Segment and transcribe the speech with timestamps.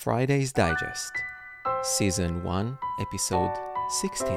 [0.00, 1.12] Friday's Digest,
[1.82, 3.52] Season 1, Episode
[3.90, 4.28] 16.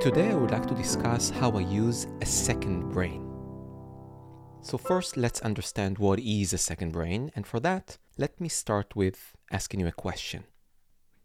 [0.00, 3.28] Today I would like to discuss how I use a second brain.
[4.60, 8.94] So, first, let's understand what is a second brain, and for that, let me start
[8.94, 10.44] with asking you a question.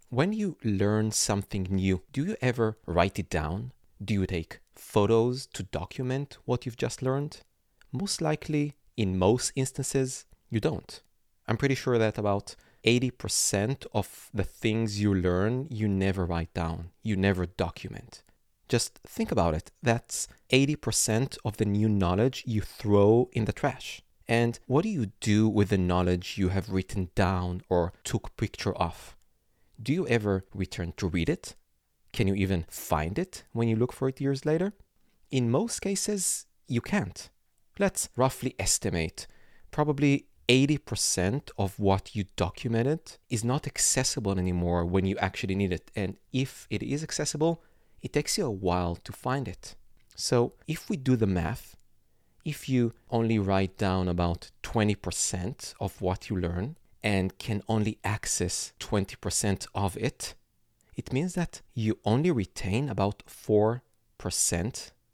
[0.10, 3.74] When you learn something new, do you ever write it down?
[4.04, 7.42] Do you take photos to document what you've just learned?
[7.92, 11.04] Most likely, in most instances, you don't.
[11.48, 16.92] I'm pretty sure that about 80% of the things you learn, you never write down,
[17.04, 18.24] you never document.
[18.68, 19.72] Just think about it.
[19.82, 24.02] That's 80% of the new knowledge you throw in the trash.
[24.28, 28.76] And what do you do with the knowledge you have written down or took picture
[28.76, 29.16] of?
[29.82, 31.56] Do you ever return to read it?
[32.14, 34.74] Can you even find it when you look for it years later?
[35.32, 37.30] In most cases, you can't.
[37.80, 39.26] Let's roughly estimate
[39.72, 45.92] probably 80% of what you documented is not accessible anymore when you actually need it.
[45.96, 47.62] And if it is accessible,
[48.02, 49.76] it takes you a while to find it.
[50.16, 51.76] So if we do the math,
[52.44, 58.74] if you only write down about 20% of what you learn and can only access
[58.80, 60.34] 20% of it,
[60.96, 63.82] it means that you only retain about 4%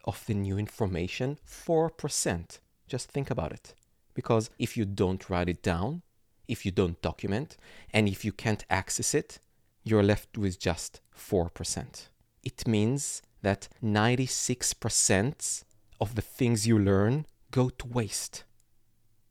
[0.05, 1.39] of the new information.
[1.45, 2.59] 4%.
[2.87, 3.75] Just think about it.
[4.15, 6.01] Because if you don't write it down,
[6.47, 7.57] if you don't document,
[7.93, 9.39] and if you can't access it,
[9.83, 12.07] you're left with just 4%.
[12.43, 15.63] It means that 96%
[16.01, 18.43] of the things you learn go to waste.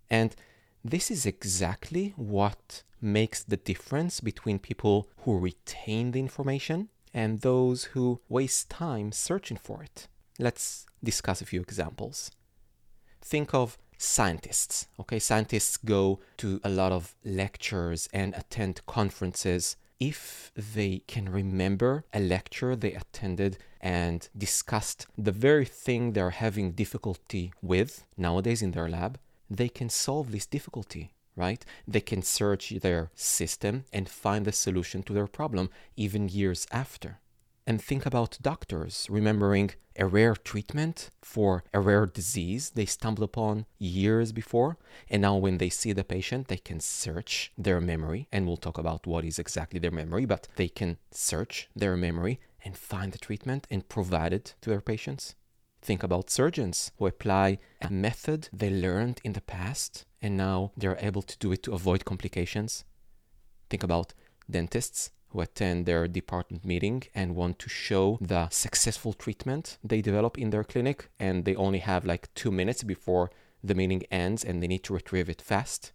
[0.08, 0.36] And
[0.84, 7.84] this is exactly what makes the difference between people who retain the information and those
[7.84, 10.08] who waste time searching for it.
[10.38, 12.30] Let's discuss a few examples.
[13.20, 14.86] Think of scientists.
[15.00, 19.76] Okay, scientists go to a lot of lectures and attend conferences.
[19.98, 26.72] If they can remember a lecture they attended and discussed the very thing they're having
[26.72, 31.64] difficulty with nowadays in their lab, they can solve this difficulty, right?
[31.86, 37.20] They can search their system and find the solution to their problem even years after
[37.66, 43.66] and think about doctors remembering a rare treatment for a rare disease they stumbled upon
[43.78, 44.76] years before.
[45.08, 48.28] And now, when they see the patient, they can search their memory.
[48.32, 52.40] And we'll talk about what is exactly their memory, but they can search their memory
[52.64, 55.34] and find the treatment and provide it to their patients.
[55.80, 60.96] Think about surgeons who apply a method they learned in the past and now they're
[61.00, 62.84] able to do it to avoid complications.
[63.68, 64.14] Think about
[64.50, 70.38] dentists who attend their department meeting and want to show the successful treatment they develop
[70.38, 74.62] in their clinic, and they only have like two minutes before the meeting ends and
[74.62, 75.92] they need to retrieve it fast.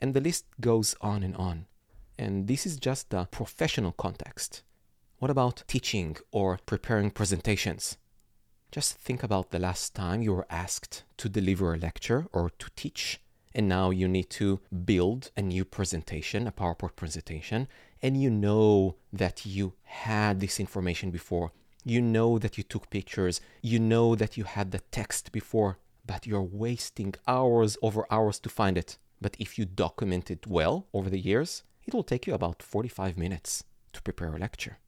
[0.00, 1.66] And the list goes on and on.
[2.18, 4.62] And this is just the professional context.
[5.18, 7.98] What about teaching or preparing presentations?
[8.70, 12.70] Just think about the last time you were asked to deliver a lecture or to
[12.74, 13.20] teach,
[13.54, 17.68] and now you need to build a new presentation, a PowerPoint presentation,
[18.02, 21.52] and you know that you had this information before.
[21.84, 23.40] You know that you took pictures.
[23.60, 28.48] You know that you had the text before, but you're wasting hours over hours to
[28.48, 28.98] find it.
[29.20, 33.16] But if you document it well over the years, it will take you about 45
[33.16, 34.78] minutes to prepare a lecture.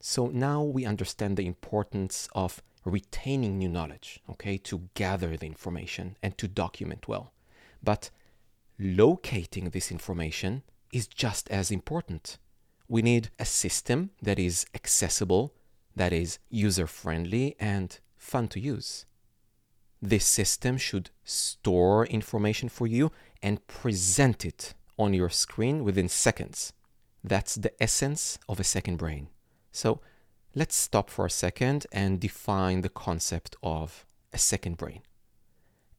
[0.00, 6.16] So now we understand the importance of retaining new knowledge, okay, to gather the information
[6.22, 7.32] and to document well.
[7.82, 8.10] But
[8.78, 10.62] locating this information
[10.92, 12.38] is just as important.
[12.88, 15.52] We need a system that is accessible,
[15.94, 19.04] that is user friendly, and fun to use.
[20.00, 23.10] This system should store information for you
[23.42, 26.72] and present it on your screen within seconds.
[27.22, 29.28] That's the essence of a second brain.
[29.72, 30.00] So
[30.54, 35.02] let's stop for a second and define the concept of a second brain.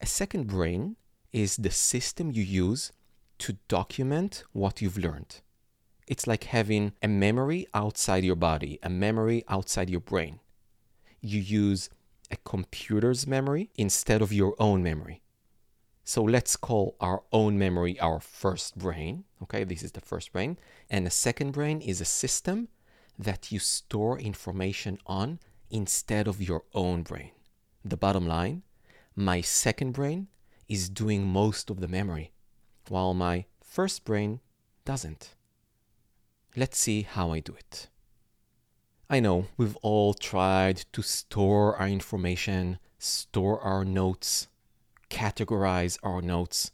[0.01, 0.95] A second brain
[1.31, 2.91] is the system you use
[3.39, 5.41] to document what you've learned.
[6.07, 10.39] It's like having a memory outside your body, a memory outside your brain.
[11.21, 11.89] You use
[12.31, 15.21] a computer's memory instead of your own memory.
[16.03, 19.25] So let's call our own memory our first brain.
[19.43, 20.57] Okay, this is the first brain.
[20.89, 22.69] And a second brain is a system
[23.19, 25.39] that you store information on
[25.69, 27.31] instead of your own brain.
[27.85, 28.63] The bottom line
[29.15, 30.27] my second brain
[30.69, 32.31] is doing most of the memory
[32.87, 34.39] while my first brain
[34.85, 35.35] doesn't.
[36.55, 37.89] Let's see how I do it.
[39.09, 44.47] I know we've all tried to store our information, store our notes,
[45.09, 46.71] categorize our notes,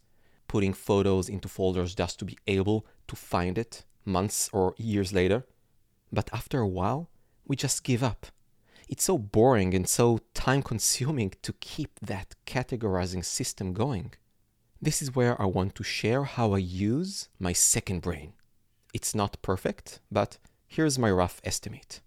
[0.47, 5.45] putting photos into folders just to be able to find it months or years later.
[6.11, 7.09] But after a while,
[7.45, 8.27] we just give up.
[8.87, 14.13] It's so boring and so time consuming to keep that categorizing system going.
[14.81, 18.33] This is where I want to share how I use my second brain.
[18.93, 20.37] It's not perfect, but
[20.67, 22.01] here's my rough estimate.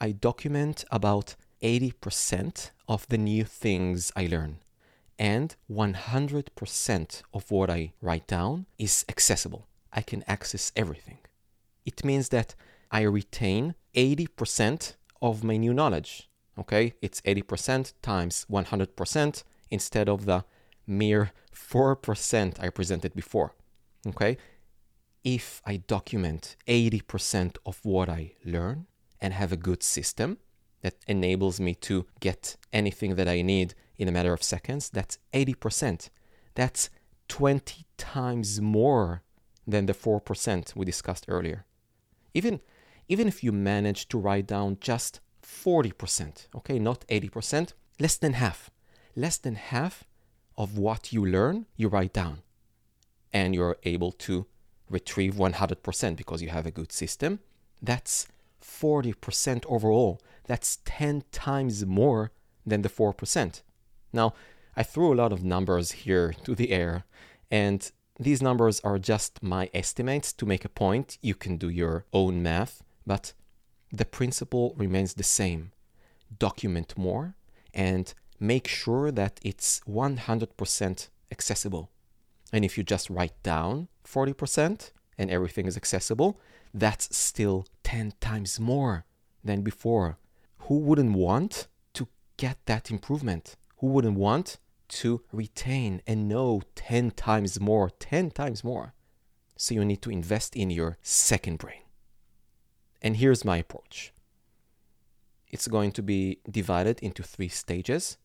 [0.00, 4.58] I document about 80% of the new things I learn,
[5.18, 9.68] and 100% of what I write down is accessible.
[9.92, 11.18] I can access everything.
[11.86, 12.54] It means that
[12.94, 16.30] I retain 80% of my new knowledge.
[16.56, 20.44] Okay, it's 80% times 100% instead of the
[20.86, 23.52] mere 4% I presented before.
[24.06, 24.38] Okay,
[25.24, 28.86] if I document 80% of what I learn
[29.20, 30.38] and have a good system
[30.82, 35.18] that enables me to get anything that I need in a matter of seconds, that's
[35.32, 36.10] 80%.
[36.54, 36.90] That's
[37.26, 39.22] 20 times more
[39.66, 41.64] than the 4% we discussed earlier.
[42.34, 42.60] Even,
[43.08, 48.70] even if you manage to write down just 40%, okay, not 80%, less than half,
[49.14, 50.04] less than half
[50.56, 52.38] of what you learn, you write down.
[53.32, 54.46] And you're able to
[54.88, 57.40] retrieve 100% because you have a good system,
[57.82, 58.26] that's
[58.62, 60.20] 40% overall.
[60.46, 62.32] That's 10 times more
[62.66, 63.62] than the 4%.
[64.12, 64.34] Now,
[64.76, 67.04] I threw a lot of numbers here to the air,
[67.50, 71.18] and these numbers are just my estimates to make a point.
[71.20, 73.32] You can do your own math, but
[73.92, 75.72] the principle remains the same.
[76.38, 77.36] Document more
[77.72, 81.90] and make sure that it's 100% accessible.
[82.52, 86.40] And if you just write down 40% and everything is accessible,
[86.72, 89.04] that's still 10 times more
[89.42, 90.18] than before.
[90.66, 93.56] Who wouldn't want to get that improvement?
[93.78, 94.58] Who wouldn't want
[94.88, 98.94] to retain and know 10 times more, 10 times more?
[99.56, 101.83] So you need to invest in your second brain.
[103.04, 104.12] And here's my approach
[105.50, 108.16] it's going to be divided into three stages.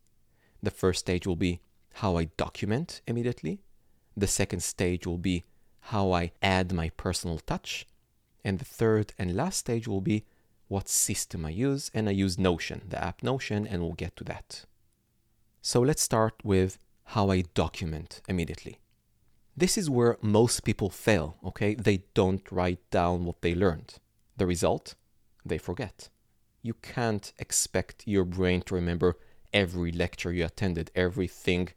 [0.63, 1.59] The first stage will be
[1.95, 3.59] how I document immediately.
[4.15, 5.43] The second stage will be
[5.91, 7.85] how I add my personal touch.
[8.43, 10.25] And the third and last stage will be
[10.69, 11.91] what system I use.
[11.93, 14.65] And I use Notion, the app Notion, and we'll get to that.
[15.61, 18.79] So let's start with how I document immediately.
[19.57, 21.75] This is where most people fail, okay?
[21.75, 23.99] They don't write down what they learned.
[24.39, 24.95] The result?
[25.45, 26.09] They forget.
[26.62, 29.18] You can't expect your brain to remember
[29.53, 31.69] every lecture you attended, everything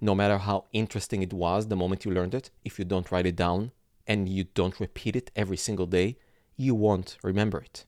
[0.00, 3.26] no matter how interesting it was the moment you learned it, if you don't write
[3.26, 3.72] it down
[4.06, 6.16] and you don't repeat it every single day,
[6.56, 7.84] you won't remember it.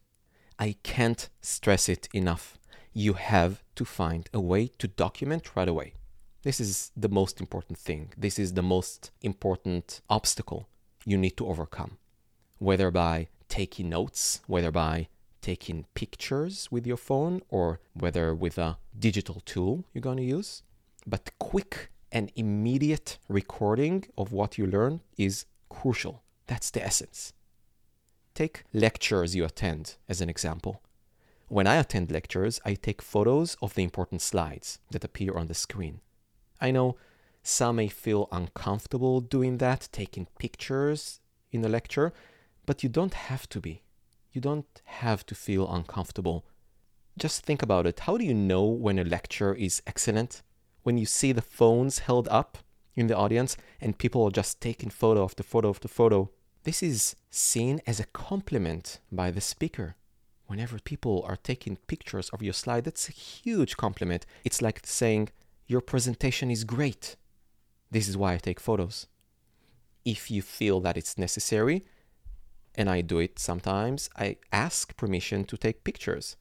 [0.59, 2.59] I can't stress it enough.
[2.93, 5.95] You have to find a way to document right away.
[6.43, 8.13] This is the most important thing.
[8.17, 10.69] This is the most important obstacle
[11.05, 11.99] you need to overcome.
[12.59, 15.09] Whether by taking notes, whether by
[15.41, 20.63] taking pictures with your phone, or whether with a digital tool you're going to use.
[21.07, 26.23] But quick and immediate recording of what you learn is crucial.
[26.47, 27.33] That's the essence.
[28.35, 30.83] Take lectures you attend as an example.
[31.49, 35.55] When I attend lectures, I take photos of the important slides that appear on the
[35.55, 36.01] screen.
[36.61, 36.97] I know
[37.43, 41.21] some may feel uncomfortable doing that, taking pictures
[41.51, 42.13] in a lecture,
[42.69, 43.75] but you don't have to be.
[44.33, 44.73] You don't
[45.03, 46.39] have to feel uncomfortable.
[47.25, 48.01] Just think about it.
[48.07, 50.43] How do you know when a lecture is excellent?
[50.89, 52.57] when you see the phones held up
[52.97, 56.31] in the audience and people are just taking photo after photo after photo,
[56.65, 59.97] this is seen as a compliment by the speaker.
[60.47, 64.25] Whenever people are taking pictures of your slide, that's a huge compliment.
[64.45, 65.29] It's like saying,
[65.67, 67.17] Your presentation is great.
[67.91, 69.09] This is why I take photos.
[70.07, 71.85] If you feel that it's necessary,
[72.79, 76.37] and I do it sometimes, I ask permission to take pictures.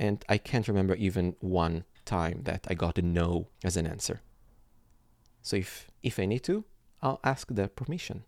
[0.00, 4.20] And I can't remember even one time that I got a no as an answer.
[5.40, 6.64] So if, if I need to,
[7.00, 8.24] I'll ask the permission.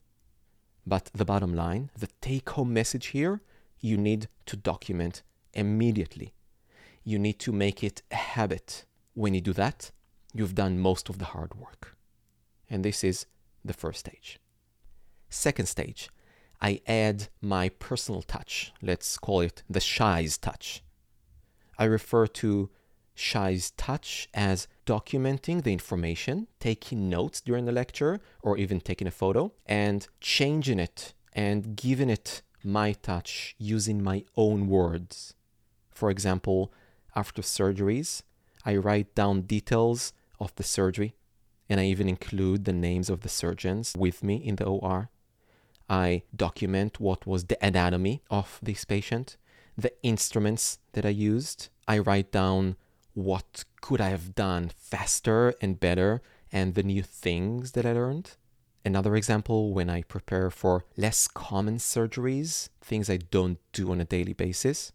[0.86, 3.40] But the bottom line, the take home message here,
[3.80, 6.32] you need to document immediately.
[7.02, 8.84] You need to make it a habit.
[9.14, 9.90] When you do that,
[10.32, 11.96] you've done most of the hard work.
[12.68, 13.26] And this is
[13.64, 14.38] the first stage.
[15.28, 16.10] Second stage,
[16.62, 18.72] I add my personal touch.
[18.82, 20.82] Let's call it the Shay's touch.
[21.78, 22.70] I refer to
[23.14, 29.10] Shay's touch as documenting the information, taking notes during the lecture, or even taking a
[29.10, 35.34] photo, and changing it and giving it my touch using my own words.
[35.90, 36.72] For example,
[37.14, 38.22] after surgeries,
[38.64, 41.14] I write down details of the surgery,
[41.68, 45.10] and I even include the names of the surgeons with me in the OR.
[45.90, 49.36] I document what was the anatomy of this patient,
[49.76, 51.68] the instruments that I used.
[51.88, 52.76] I write down
[53.12, 58.36] what could I have done faster and better and the new things that I learned.
[58.84, 64.04] Another example when I prepare for less common surgeries, things I don't do on a
[64.04, 64.92] daily basis,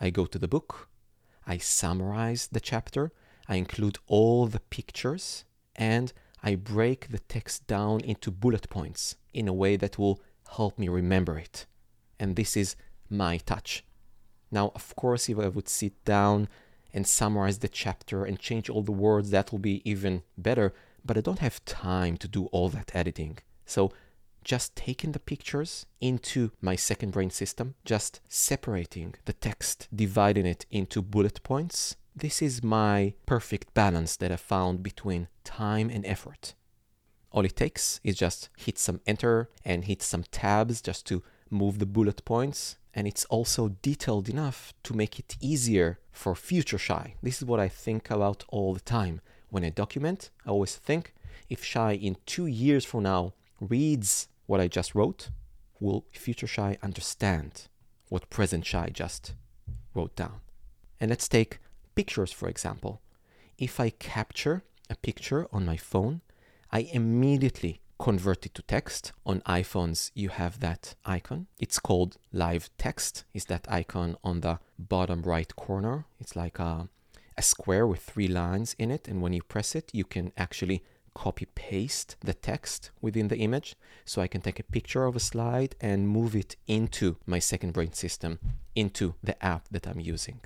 [0.00, 0.88] I go to the book,
[1.48, 3.10] I summarize the chapter,
[3.48, 6.12] I include all the pictures, and
[6.44, 10.22] I break the text down into bullet points in a way that will
[10.56, 11.66] help me remember it.
[12.18, 12.76] And this is
[13.08, 13.84] my touch.
[14.50, 16.48] Now, of course, if I would sit down
[16.92, 20.72] and summarize the chapter and change all the words, that will be even better.
[21.04, 23.38] But I don't have time to do all that editing.
[23.66, 23.92] So,
[24.44, 30.64] just taking the pictures into my second brain system, just separating the text, dividing it
[30.70, 31.96] into bullet points.
[32.16, 36.54] This is my perfect balance that I found between time and effort.
[37.30, 41.78] All it takes is just hit some enter and hit some tabs just to move
[41.78, 42.76] the bullet points.
[42.94, 47.14] And it's also detailed enough to make it easier for future Shay.
[47.22, 49.20] This is what I think about all the time.
[49.50, 51.14] When I document, I always think
[51.48, 55.30] if Shay in two years from now reads what I just wrote,
[55.80, 57.68] will future Shay understand
[58.08, 59.34] what present Shay just
[59.94, 60.40] wrote down?
[61.00, 61.58] And let's take
[61.94, 63.00] pictures, for example.
[63.58, 66.22] If I capture a picture on my phone,
[66.70, 69.12] I immediately convert it to text.
[69.24, 71.46] On iPhones, you have that icon.
[71.58, 73.24] It's called live text.
[73.32, 76.04] Is that icon on the bottom right corner?
[76.20, 76.88] It's like a,
[77.36, 79.08] a square with three lines in it.
[79.08, 80.84] And when you press it, you can actually
[81.14, 83.74] copy paste the text within the image.
[84.04, 87.72] So I can take a picture of a slide and move it into my second
[87.72, 88.38] brain system,
[88.74, 90.40] into the app that I'm using.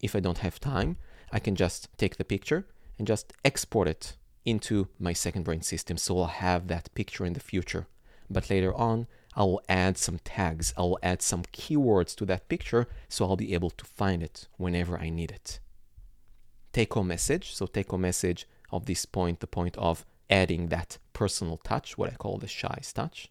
[0.00, 0.96] If I don't have time,
[1.32, 2.66] I can just take the picture
[2.98, 7.32] and just export it into my second brain system so I'll have that picture in
[7.32, 7.86] the future.
[8.30, 12.48] But later on, I will add some tags, I will add some keywords to that
[12.48, 15.60] picture so I'll be able to find it whenever I need it.
[16.74, 17.54] Take home message.
[17.54, 22.10] So, take home message of this point, the point of adding that personal touch, what
[22.10, 23.30] I call the Shay's touch.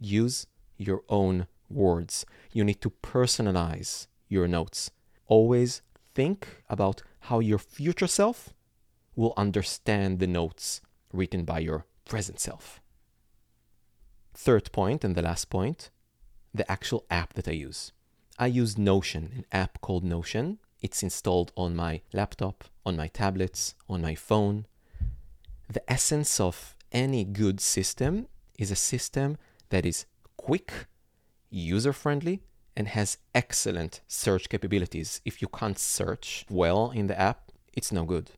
[0.00, 2.26] Use your own words.
[2.52, 4.90] You need to personalize your notes.
[5.28, 5.82] Always
[6.14, 8.52] think about how your future self
[9.16, 10.82] will understand the notes
[11.12, 12.80] written by your present self.
[14.34, 15.90] Third point, and the last point,
[16.54, 17.92] the actual app that I use.
[18.38, 20.58] I use Notion, an app called Notion.
[20.82, 24.66] It's installed on my laptop, on my tablets, on my phone.
[25.72, 29.38] The essence of any good system is a system
[29.70, 30.04] that is
[30.36, 30.86] quick,
[31.50, 32.42] user friendly,
[32.76, 35.22] and has excellent search capabilities.
[35.24, 38.30] If you can't search well in the app, it's no good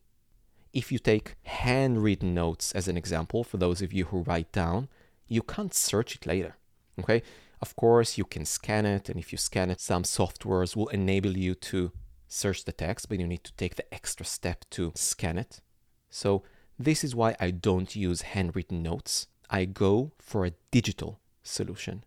[0.73, 4.87] if you take handwritten notes as an example, for those of you who write down,
[5.27, 6.55] you can't search it later.
[6.99, 7.21] Okay?
[7.61, 11.35] Of course, you can scan it, and if you scan it, some softwares will enable
[11.37, 11.91] you to
[12.27, 15.61] search the text, but you need to take the extra step to scan it.
[16.09, 16.43] So,
[16.77, 19.27] this is why I don't use handwritten notes.
[19.49, 22.05] I go for a digital solution.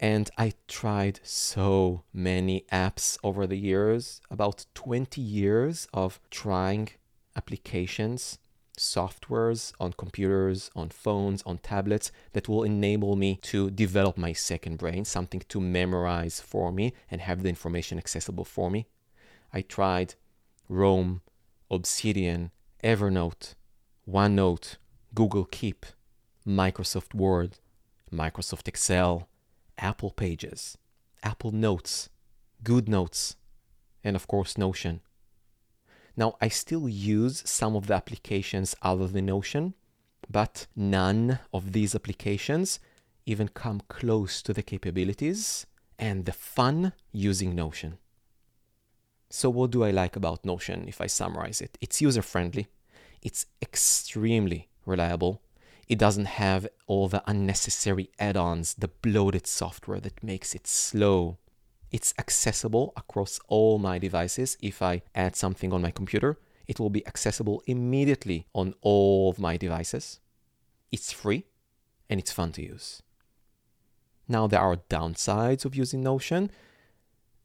[0.00, 6.88] And I tried so many apps over the years, about 20 years of trying
[7.36, 8.38] applications,
[8.78, 14.78] softwares on computers, on phones, on tablets that will enable me to develop my second
[14.78, 18.86] brain, something to memorize for me and have the information accessible for me.
[19.52, 20.14] I tried
[20.68, 21.20] Roam,
[21.70, 22.50] Obsidian,
[22.82, 23.54] Evernote,
[24.08, 24.76] OneNote,
[25.14, 25.86] Google Keep,
[26.46, 27.58] Microsoft Word,
[28.12, 29.28] Microsoft Excel,
[29.78, 30.76] Apple Pages,
[31.22, 32.08] Apple Notes,
[32.64, 33.36] GoodNotes,
[34.02, 35.00] and of course Notion.
[36.16, 39.74] Now, I still use some of the applications other than Notion,
[40.30, 42.78] but none of these applications
[43.24, 45.66] even come close to the capabilities
[45.98, 47.98] and the fun using Notion.
[49.30, 51.78] So, what do I like about Notion if I summarize it?
[51.80, 52.66] It's user friendly,
[53.22, 55.40] it's extremely reliable.
[55.88, 61.38] It doesn't have all the unnecessary add ons, the bloated software that makes it slow
[61.92, 64.56] it's accessible across all my devices.
[64.60, 69.38] If I add something on my computer, it will be accessible immediately on all of
[69.38, 70.18] my devices.
[70.90, 71.44] It's free
[72.08, 73.02] and it's fun to use.
[74.26, 76.50] Now, there are downsides of using Notion.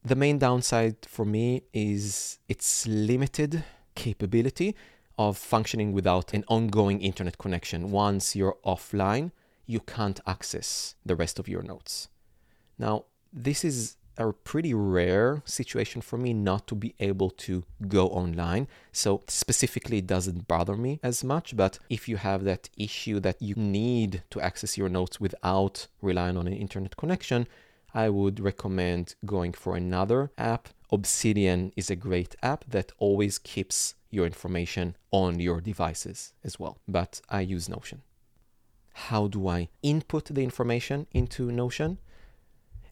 [0.03, 3.63] The main downside for me is its limited
[3.95, 4.75] capability
[5.17, 7.91] of functioning without an ongoing internet connection.
[7.91, 9.31] Once you're offline,
[9.65, 12.07] you can't access the rest of your notes.
[12.77, 18.07] Now, this is a pretty rare situation for me not to be able to go
[18.07, 18.67] online.
[18.91, 21.55] So specifically, it doesn't bother me as much.
[21.55, 26.37] But if you have that issue that you need to access your notes without relying
[26.37, 27.47] on an internet connection,
[27.93, 30.69] I would recommend going for another app.
[30.91, 36.77] Obsidian is a great app that always keeps your information on your devices as well.
[36.87, 38.01] But I use Notion.
[38.93, 41.99] How do I input the information into Notion?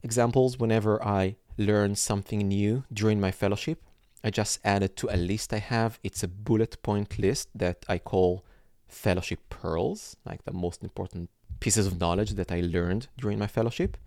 [0.06, 3.82] Examples whenever I learn something new during my fellowship,
[4.24, 6.00] I just add it to a list I have.
[6.04, 8.46] It's a bullet point list that I call
[8.88, 13.98] fellowship pearls, like the most important pieces of knowledge that I learned during my fellowship.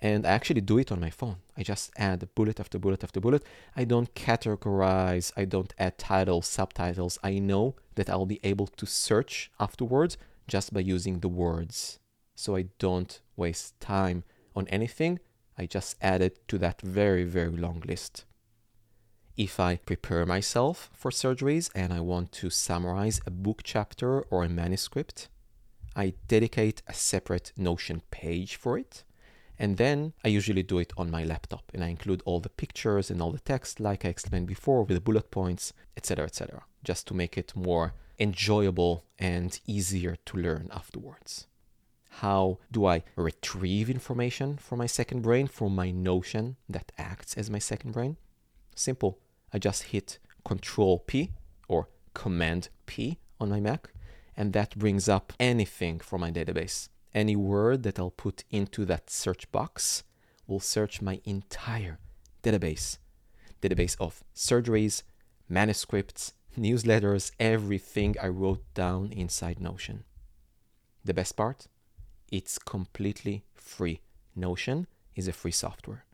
[0.00, 1.36] And I actually do it on my phone.
[1.54, 3.44] I just add bullet after bullet after bullet.
[3.76, 7.18] I don't categorize, I don't add titles, subtitles.
[7.22, 10.16] I know that I'll be able to search afterwards
[10.48, 11.98] just by using the words.
[12.34, 14.24] So I don't waste time
[14.56, 15.20] on anything.
[15.62, 18.24] I just add it to that very, very long list.
[19.36, 24.42] If I prepare myself for surgeries and I want to summarize a book chapter or
[24.42, 25.28] a manuscript,
[25.94, 29.04] I dedicate a separate Notion page for it.
[29.56, 33.08] And then I usually do it on my laptop and I include all the pictures
[33.08, 37.06] and all the text, like I explained before, with the bullet points, etc., etc., just
[37.06, 41.46] to make it more enjoyable and easier to learn afterwards.
[42.16, 47.50] How do I retrieve information from my second brain, from my notion that acts as
[47.50, 48.16] my second brain?
[48.74, 49.18] Simple.
[49.52, 51.30] I just hit Control P
[51.68, 53.90] or Command P on my Mac,
[54.36, 56.88] and that brings up anything from my database.
[57.14, 60.04] Any word that I'll put into that search box
[60.46, 61.98] will search my entire
[62.42, 62.98] database
[63.62, 65.02] database of surgeries,
[65.48, 70.04] manuscripts, newsletters, everything I wrote down inside Notion.
[71.04, 71.68] The best part?
[72.32, 74.00] It's completely free.
[74.34, 76.06] Notion is a free software.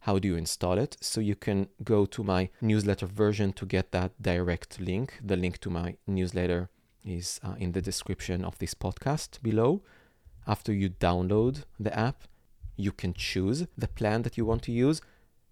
[0.00, 0.96] How do you install it?
[1.02, 5.20] So you can go to my newsletter version to get that direct link.
[5.22, 6.70] The link to my newsletter
[7.04, 9.82] is uh, in the description of this podcast below.
[10.46, 12.22] After you download the app,
[12.76, 15.02] you can choose the plan that you want to use.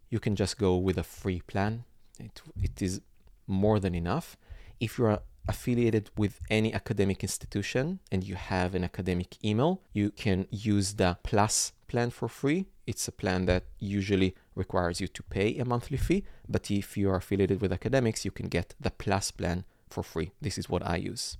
[0.08, 1.84] You can just go with a free plan.
[2.18, 3.02] It, it is
[3.46, 4.38] more than enough.
[4.80, 10.46] If you're affiliated with any academic institution and you have an academic email, you can
[10.50, 12.66] use the Plus plan for free.
[12.86, 17.10] It's a plan that usually requires you to pay a monthly fee, but if you
[17.10, 20.32] are affiliated with academics, you can get the Plus plan for free.
[20.40, 21.38] This is what I use.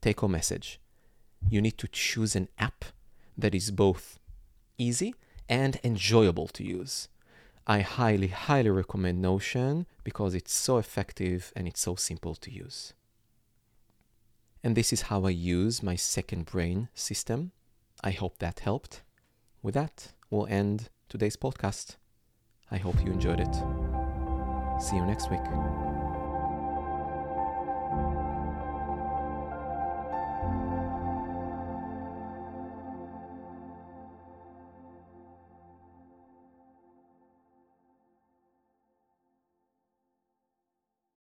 [0.00, 0.80] Take home message.
[1.48, 2.84] You need to choose an app
[3.38, 4.18] that is both
[4.78, 5.14] easy
[5.48, 7.08] and enjoyable to use.
[7.66, 12.94] I highly, highly recommend Notion because it's so effective and it's so simple to use.
[14.64, 17.52] And this is how I use my second brain system.
[18.02, 19.02] I hope that helped.
[19.62, 21.96] With that, we'll end today's podcast.
[22.70, 23.54] I hope you enjoyed it.
[24.80, 25.91] See you next week.